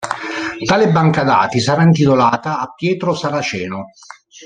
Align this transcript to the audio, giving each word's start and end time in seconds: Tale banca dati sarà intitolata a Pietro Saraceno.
Tale 0.65 0.87
banca 0.89 1.21
dati 1.23 1.59
sarà 1.59 1.83
intitolata 1.83 2.57
a 2.59 2.73
Pietro 2.73 3.13
Saraceno. 3.13 3.89